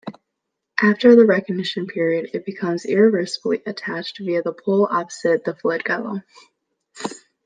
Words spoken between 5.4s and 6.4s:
the flagellum.